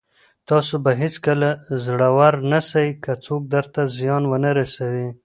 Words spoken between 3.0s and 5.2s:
که څوک درته زيان ونه رسوي.